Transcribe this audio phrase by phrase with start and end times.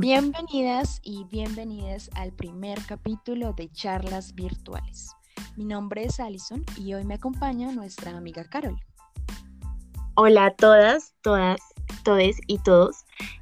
[0.00, 5.10] Bienvenidas y bienvenidas al primer capítulo de Charlas Virtuales.
[5.56, 8.76] Mi nombre es Alison y hoy me acompaña nuestra amiga Carol.
[10.14, 11.58] Hola a todas, todas,
[12.04, 12.98] todes y todos.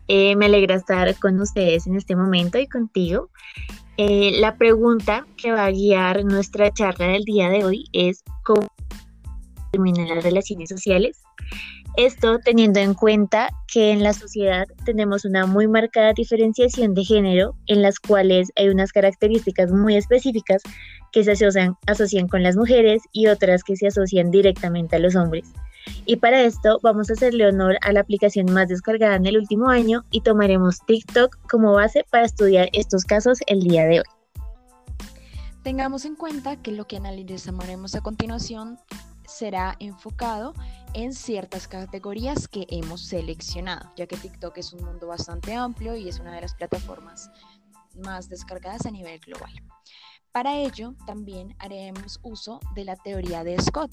[0.09, 3.29] Eh, me alegra estar con ustedes en este momento y contigo.
[3.99, 8.67] Eh, la pregunta que va a guiar nuestra charla del día de hoy es cómo
[9.73, 11.21] terminan las relaciones sociales
[11.97, 17.57] esto teniendo en cuenta que en la sociedad tenemos una muy marcada diferenciación de género
[17.67, 20.63] en las cuales hay unas características muy específicas
[21.13, 25.47] que se asocian, con las mujeres y otras que se asocian directamente a los hombres.
[26.05, 29.69] Y para esto vamos a hacerle honor a la aplicación más descargada en el último
[29.69, 34.07] año y tomaremos TikTok como base para estudiar estos casos el día de hoy.
[35.63, 38.79] Tengamos en cuenta que lo que analizaremos a continuación
[39.37, 40.55] será enfocado
[40.95, 46.09] en ciertas categorías que hemos seleccionado, ya que TikTok es un mundo bastante amplio y
[46.09, 47.31] es una de las plataformas
[48.03, 49.53] más descargadas a nivel global.
[50.33, 53.93] Para ello, también haremos uso de la teoría de Scott,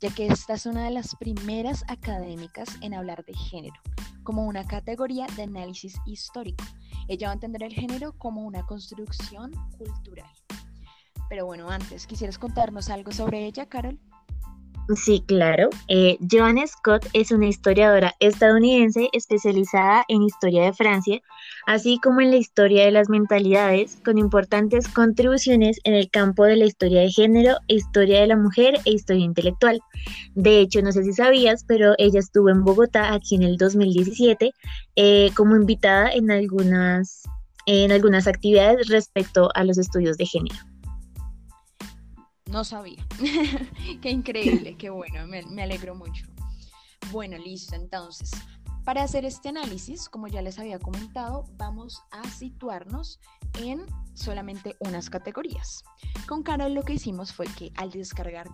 [0.00, 3.80] ya que esta es una de las primeras académicas en hablar de género,
[4.22, 6.64] como una categoría de análisis histórico.
[7.08, 10.30] Ella va a entender el género como una construcción cultural.
[11.28, 13.98] Pero bueno, antes, ¿quisieras contarnos algo sobre ella, Carol?
[14.94, 15.68] Sí, claro.
[15.88, 21.20] Eh, Joan Scott es una historiadora estadounidense especializada en historia de Francia,
[21.66, 26.56] así como en la historia de las mentalidades, con importantes contribuciones en el campo de
[26.56, 29.80] la historia de género, historia de la mujer e historia intelectual.
[30.36, 34.52] De hecho, no sé si sabías, pero ella estuvo en Bogotá aquí en el 2017
[34.94, 37.24] eh, como invitada en algunas,
[37.66, 40.75] en algunas actividades respecto a los estudios de género.
[42.50, 43.04] No sabía.
[44.00, 46.26] qué increíble, qué bueno, me, alegro mucho.
[47.10, 48.30] Bueno, listo, entonces,
[48.84, 53.18] para hacer este análisis, como ya les había comentado, vamos a situarnos
[53.60, 55.82] en solamente unas categorías.
[56.28, 58.48] Con Carol lo que hicimos fue que al descargar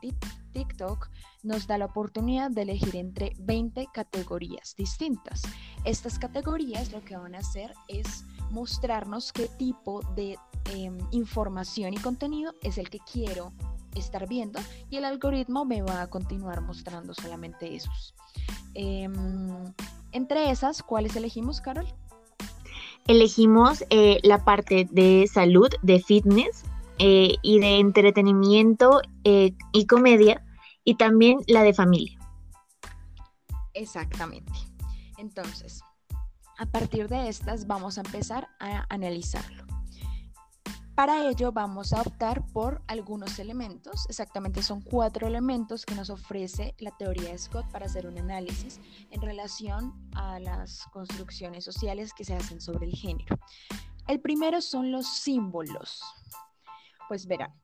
[0.52, 1.10] TikTok
[1.42, 5.42] nos da la oportunidad de elegir entre 20 categorías distintas.
[5.84, 10.38] Estas categorías lo que van a hacer es mostrarnos qué tipo de
[10.70, 13.52] em, información y contenido es el que quiero
[13.94, 14.60] estar viendo
[14.90, 18.14] y el algoritmo me va a continuar mostrando solamente esos.
[18.74, 19.72] Em,
[20.12, 21.86] entre esas, ¿cuáles elegimos, Carol?
[23.06, 26.64] Elegimos eh, la parte de salud, de fitness
[26.98, 30.44] eh, y de entretenimiento eh, y comedia
[30.84, 32.18] y también la de familia.
[33.74, 34.52] Exactamente.
[35.18, 35.82] Entonces,
[36.58, 39.64] a partir de estas vamos a empezar a analizarlo.
[40.94, 46.74] Para ello vamos a optar por algunos elementos, exactamente son cuatro elementos que nos ofrece
[46.78, 48.78] la teoría de Scott para hacer un análisis
[49.10, 53.38] en relación a las construcciones sociales que se hacen sobre el género.
[54.06, 56.02] El primero son los símbolos.
[57.08, 57.54] Pues verán,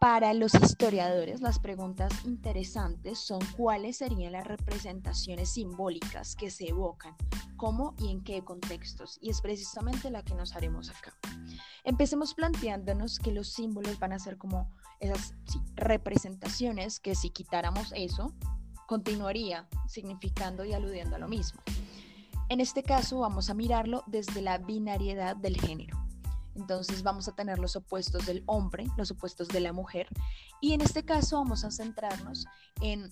[0.00, 7.14] para los historiadores, las preguntas interesantes son cuáles serían las representaciones simbólicas que se evocan,
[7.60, 11.12] cómo y en qué contextos, y es precisamente la que nos haremos acá.
[11.84, 15.34] Empecemos planteándonos que los símbolos van a ser como esas
[15.74, 18.32] representaciones que si quitáramos eso,
[18.86, 21.60] continuaría significando y aludiendo a lo mismo.
[22.48, 26.02] En este caso vamos a mirarlo desde la binariedad del género.
[26.54, 30.08] Entonces vamos a tener los opuestos del hombre, los opuestos de la mujer.
[30.60, 32.46] Y en este caso vamos a centrarnos
[32.80, 33.10] en,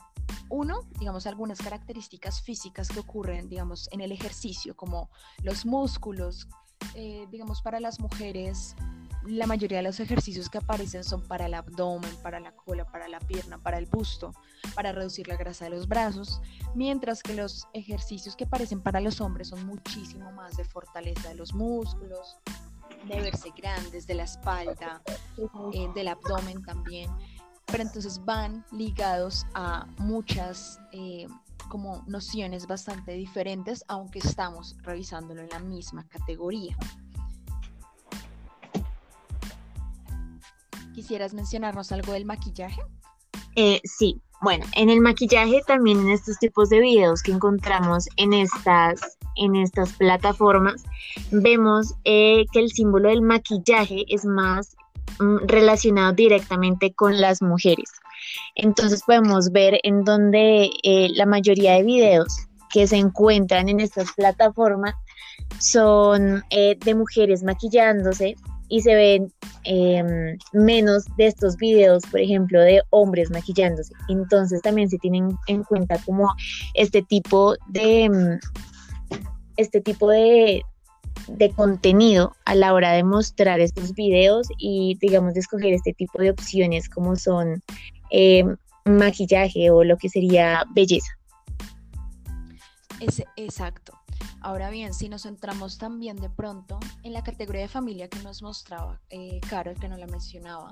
[0.50, 5.10] uno, digamos, algunas características físicas que ocurren, digamos, en el ejercicio, como
[5.42, 6.48] los músculos,
[6.94, 8.74] eh, digamos, para las mujeres.
[9.24, 13.08] La mayoría de los ejercicios que aparecen son para el abdomen, para la cola, para
[13.08, 14.32] la pierna, para el busto,
[14.74, 16.40] para reducir la grasa de los brazos,
[16.74, 21.34] mientras que los ejercicios que aparecen para los hombres son muchísimo más de fortaleza de
[21.34, 22.38] los músculos,
[23.06, 25.02] de verse grandes, de la espalda,
[25.74, 27.10] eh, del abdomen también,
[27.70, 31.26] pero entonces van ligados a muchas eh,
[31.68, 36.76] como nociones bastante diferentes, aunque estamos revisándolo en la misma categoría.
[40.94, 42.80] ¿Quisieras mencionarnos algo del maquillaje?
[43.54, 48.32] Eh, sí, bueno, en el maquillaje también en estos tipos de videos que encontramos en
[48.32, 49.00] estas
[49.36, 50.82] en estas plataformas,
[51.30, 54.76] vemos eh, que el símbolo del maquillaje es más
[55.46, 57.90] relacionado directamente con las mujeres.
[58.54, 64.12] Entonces podemos ver en donde eh, la mayoría de videos que se encuentran en estas
[64.12, 64.94] plataformas
[65.58, 68.36] son eh, de mujeres maquillándose
[68.68, 69.32] y se ven
[69.64, 73.94] em, menos de estos videos, por ejemplo, de hombres maquillándose.
[74.08, 76.30] Entonces también se tienen en cuenta como
[76.74, 78.38] este tipo de, em,
[79.56, 80.62] este tipo de,
[81.28, 86.18] de contenido a la hora de mostrar estos videos y digamos de escoger este tipo
[86.18, 87.62] de opciones como son
[88.10, 88.44] eh,
[88.84, 91.12] maquillaje o lo que sería belleza.
[93.00, 93.92] Es, exacto.
[94.40, 98.42] Ahora bien, si nos centramos también de pronto en la categoría de familia que nos
[98.42, 100.70] mostraba eh, Carol, que no la mencionaba,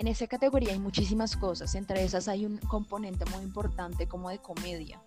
[0.00, 4.38] en esa categoría hay muchísimas cosas, entre esas hay un componente muy importante como de
[4.38, 4.98] comedia.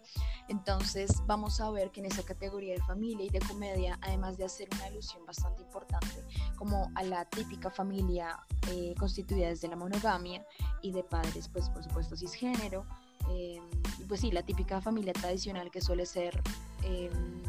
[0.50, 4.46] Entonces vamos a ver que en esa categoría de familia y de comedia, además de
[4.46, 6.24] hacer una alusión bastante importante
[6.58, 10.46] como a la típica familia eh, constituida desde la monogamia
[10.84, 12.86] y de padres, pues por supuesto cisgénero,
[13.32, 13.60] eh,
[14.08, 16.40] pues sí, la típica familia tradicional que suele ser
[16.84, 17.42] em,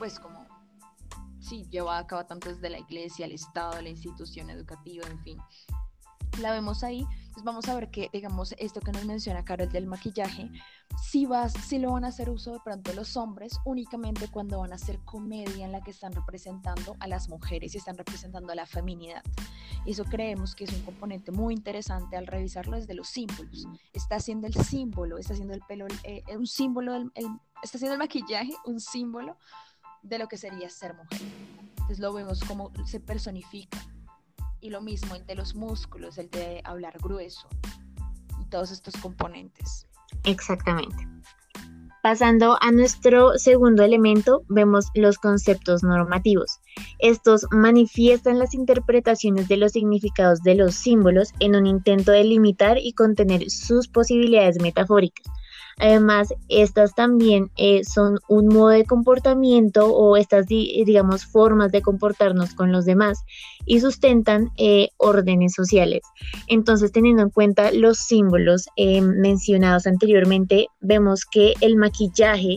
[0.00, 0.44] pues como
[1.38, 5.38] sí, llevada a cabo tanto desde la iglesia, el Estado, la institución educativa, en fin
[6.38, 9.86] la vemos ahí, pues vamos a ver que, digamos, esto que nos menciona Carol del
[9.86, 10.50] maquillaje,
[11.00, 14.72] si, vas, si lo van a hacer uso de pronto los hombres únicamente cuando van
[14.72, 18.56] a hacer comedia en la que están representando a las mujeres y están representando a
[18.56, 19.22] la feminidad.
[19.86, 23.66] Eso creemos que es un componente muy interesante al revisarlo desde los símbolos.
[23.92, 27.12] Está haciendo el símbolo, está haciendo el pelo, eh, un símbolo, del,
[27.62, 29.36] está haciendo el maquillaje un símbolo
[30.02, 31.22] de lo que sería ser mujer.
[31.70, 33.78] Entonces lo vemos como se personifica
[34.60, 37.48] y lo mismo el de los músculos, el de hablar grueso
[38.40, 39.86] y todos estos componentes.
[40.24, 41.06] Exactamente.
[42.02, 46.60] Pasando a nuestro segundo elemento, vemos los conceptos normativos.
[47.00, 52.78] Estos manifiestan las interpretaciones de los significados de los símbolos en un intento de limitar
[52.78, 55.26] y contener sus posibilidades metafóricas.
[55.78, 62.54] Además, estas también eh, son un modo de comportamiento o estas, digamos, formas de comportarnos
[62.54, 63.24] con los demás
[63.64, 66.02] y sustentan eh, órdenes sociales.
[66.48, 72.56] Entonces, teniendo en cuenta los símbolos eh, mencionados anteriormente, vemos que el maquillaje,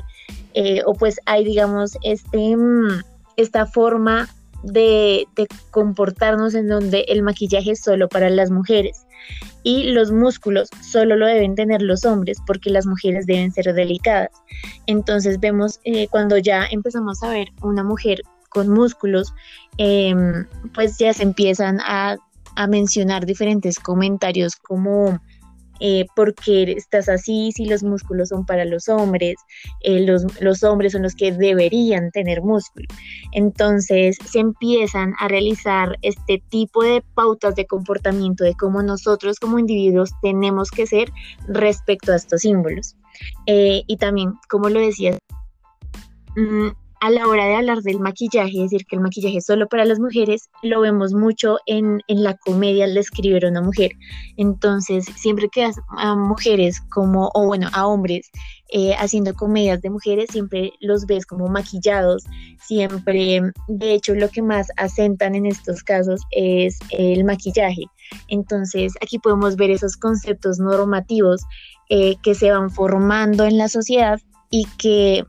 [0.85, 3.03] o pues hay, digamos, este, mm,
[3.37, 4.27] esta forma
[4.63, 9.05] de, de comportarnos en donde el maquillaje es solo para las mujeres
[9.63, 14.31] y los músculos solo lo deben tener los hombres porque las mujeres deben ser delicadas.
[14.87, 19.33] Entonces vemos eh, cuando ya empezamos a ver una mujer con músculos,
[19.77, 22.17] em, pues ya se empiezan a,
[22.55, 25.19] a mencionar diferentes comentarios como
[25.83, 29.35] eh, porque estás así si los músculos son para los hombres,
[29.81, 32.85] eh, los, los, hombres son los que deberían tener músculo.
[33.31, 39.57] Entonces se empiezan a realizar este tipo de pautas de comportamiento de cómo nosotros como
[39.57, 41.11] individuos tenemos que ser
[41.47, 42.95] respecto a estos símbolos.
[43.47, 45.17] Eh, y también, como lo decía,
[46.35, 46.69] mm,
[47.01, 49.99] a la hora de hablar del maquillaje, decir que el maquillaje es solo para las
[49.99, 53.91] mujeres, lo vemos mucho en, la comedia al escribir a una mujer.
[54.37, 55.67] Entonces, siempre que
[55.97, 58.29] a, mujeres como, o bueno, a hombres
[58.69, 62.23] eh, haciendo comedias de mujeres, siempre los ves como maquillados,
[62.59, 67.85] siempre, de hecho, lo que más acentan en estos casos es el maquillaje.
[68.27, 71.41] Entonces, aquí podemos ver esos conceptos normativos
[71.89, 74.19] eh, que se van formando en la sociedad
[74.51, 75.25] y que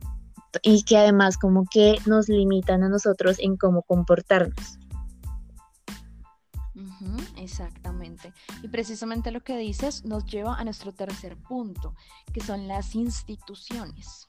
[0.61, 4.79] y que además como que nos limitan a nosotros en cómo comportarnos.
[7.37, 8.33] exactamente.
[8.61, 11.95] Y precisamente lo que dices nos lleva a nuestro tercer punto,
[12.33, 14.27] que son las instituciones.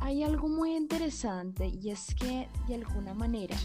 [0.00, 3.56] Hay algo muy interesante y es que de alguna manera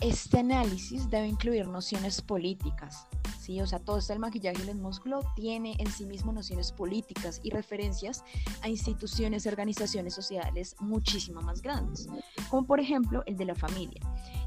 [0.00, 3.06] este análisis debe incluir nociones políticas,
[3.44, 3.60] ¿sí?
[3.60, 7.40] O sea, todo esto del maquillaje y el músculo tiene en sí mismo nociones políticas
[7.42, 8.24] y referencias
[8.62, 12.08] a instituciones y organizaciones sociales muchísimo más grandes,
[12.48, 14.00] como por ejemplo el de la familia.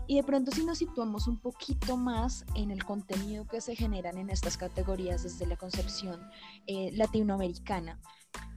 [0.07, 4.17] Y de pronto si nos situamos un poquito más en el contenido que se generan
[4.17, 6.19] en estas categorías desde la concepción
[6.65, 7.99] eh, latinoamericana,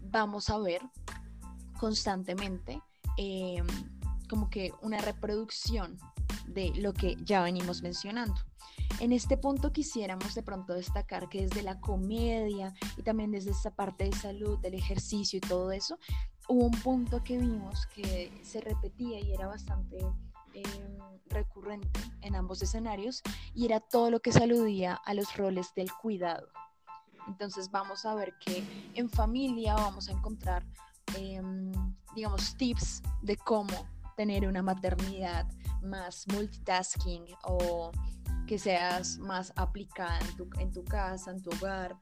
[0.00, 0.80] vamos a ver
[1.78, 2.80] constantemente
[3.18, 3.66] em,
[4.28, 5.98] como que una reproducción
[6.46, 8.49] de lo que ya venimos mencionando.
[9.00, 13.74] En este punto quisiéramos de pronto destacar que desde la comedia y también desde esta
[13.74, 15.98] parte de salud, del ejercicio y todo eso,
[16.48, 20.00] hubo un punto que vimos que se repetía y era bastante
[20.52, 20.98] em,
[21.30, 23.22] recurrente en ambos escenarios
[23.54, 26.48] y era todo lo que se aludía a los roles del cuidado.
[27.26, 28.62] Entonces vamos a ver que
[28.94, 30.62] en familia vamos a encontrar,
[31.16, 31.72] em,
[32.14, 33.88] digamos, tips de cómo
[34.20, 35.46] tener una maternidad
[35.80, 37.90] más multitasking o
[38.46, 40.18] que seas más aplicada
[40.58, 41.96] en tu, casa, en tu hogar,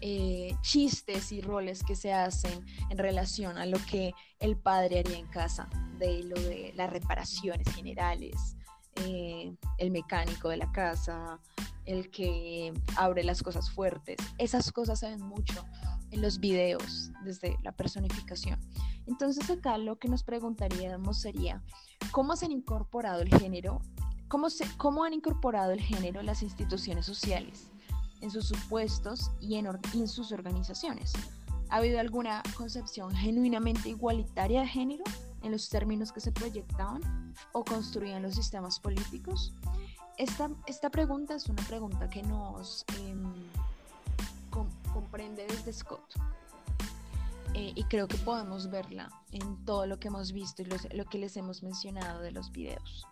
[0.00, 5.16] eh, chistes y roles que se hacen en relación a lo que el padre haría
[5.16, 8.56] en casa, de lo de las reparaciones generales,
[8.96, 11.38] eh, el mecánico de la casa,
[11.84, 14.16] el que abre las cosas fuertes.
[14.38, 15.64] Esas cosas se ven mucho
[16.12, 18.60] en los videos desde la personificación.
[19.06, 21.62] Entonces acá lo que nos preguntaríamos sería,
[22.12, 23.80] ¿cómo se han incorporado el género?
[24.28, 27.70] ¿Cómo, se, cómo han incorporado el género las instituciones sociales
[28.20, 31.12] en sus supuestos y en, en sus organizaciones?
[31.68, 35.04] ¿Ha habido alguna concepción genuinamente igualitaria de género
[35.42, 39.54] en los términos que se proyectaban o construían los sistemas políticos?
[40.18, 43.21] Esta, esta pregunta es una pregunta que nos em,
[45.12, 46.14] comprende desde Scott.
[47.54, 50.66] Eh, y creo que podemos verla en todo lo que hemos visto y
[50.96, 53.06] lo que les hemos mencionado de los videos.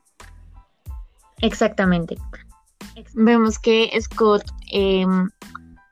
[1.43, 2.17] Exactamente.
[3.13, 4.43] Vemos que Scott
[4.73, 5.29] em,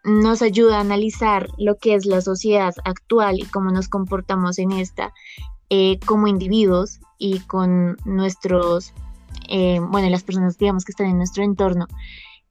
[0.04, 4.72] nos ayuda a analizar lo que es la sociedad actual y cómo nos comportamos en
[4.72, 5.12] esta
[5.68, 8.94] eh, como individuos y con nuestros,
[9.50, 11.86] eh, bueno, las personas, digamos, que están en nuestro entorno.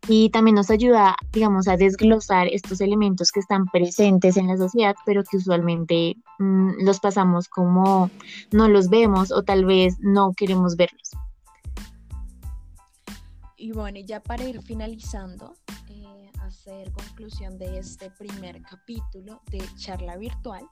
[0.07, 4.95] Y también nos ayuda, digamos, a desglosar estos elementos que están presentes en la sociedad,
[5.05, 8.09] pero que usualmente mm, los pasamos como
[8.51, 11.11] no los vemos o tal vez no queremos verlos.
[13.57, 15.55] Y bueno, ya para ir finalizando,
[16.47, 20.67] hacer conclusión de este primer capítulo de charla virtual,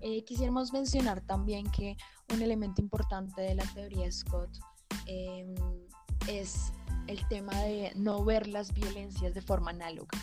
[0.00, 1.96] eh, quisiéramos mencionar también que
[2.32, 4.50] un elemento importante de la teoría Scott
[5.06, 5.54] em,
[6.28, 6.72] es
[7.06, 10.18] el tema de no ver las violencias de forma análoga.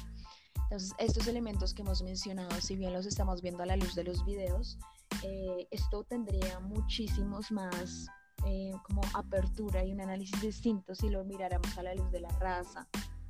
[0.63, 4.03] Entonces, estos elementos que hemos mencionado, si bien los estamos viendo a la luz de
[4.03, 4.77] los videos,
[5.21, 8.07] eh, esto tendría muchísimos más
[8.45, 12.29] eh, como apertura y un análisis distinto si lo miráramos a la luz de la
[12.39, 12.87] raza,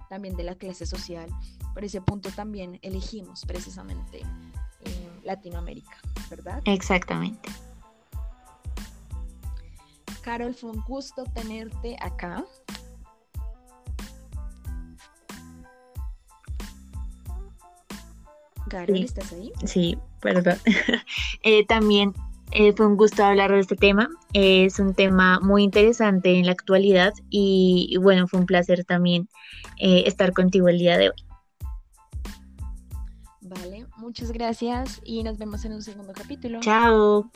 [0.09, 1.29] también de la clase social.
[1.73, 4.21] Por ese punto también elegimos precisamente
[4.81, 5.97] eh, Latinoamérica,
[6.29, 6.61] ¿verdad?
[6.65, 7.49] Exactamente.
[10.21, 12.45] Carol, fue un gusto tenerte acá.
[18.73, 19.53] Carol, ¿estás ahí?
[19.65, 20.57] Sí, perdón.
[21.43, 22.13] Eh, también
[22.51, 24.09] eh, fue un gusto hablar de este tema.
[24.33, 29.29] es un tema muy interesante en la actualidad y, bueno, fue un placer también
[29.79, 31.15] eh, estar contigo el día de hoy.
[33.41, 36.59] Vale, muchas gracias y nos vemos en un segundo capítulo.
[36.61, 37.29] Chao.